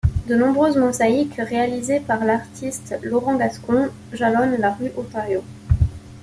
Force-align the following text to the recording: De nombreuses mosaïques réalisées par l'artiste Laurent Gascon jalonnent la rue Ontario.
De 0.27 0.33
nombreuses 0.35 0.77
mosaïques 0.77 1.35
réalisées 1.37 1.99
par 1.99 2.25
l'artiste 2.25 2.95
Laurent 3.03 3.35
Gascon 3.35 3.91
jalonnent 4.13 4.57
la 4.57 4.73
rue 4.73 4.89
Ontario. 4.97 5.43